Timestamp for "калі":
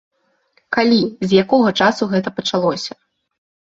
0.77-1.01